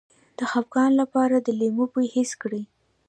د 0.37 0.39
خپګان 0.51 0.91
لپاره 1.01 1.35
د 1.39 1.47
لیمو 1.59 1.85
بوی 1.93 2.07
حس 2.15 2.31
کړئ 2.41 2.63